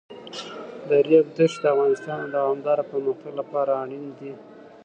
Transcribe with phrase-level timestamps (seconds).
[0.87, 4.31] د ریګ دښتې د افغانستان د دوامداره پرمختګ لپاره اړین دي.